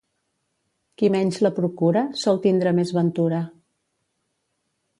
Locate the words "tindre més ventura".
2.47-3.43